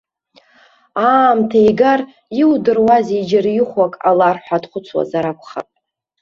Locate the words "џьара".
3.29-3.51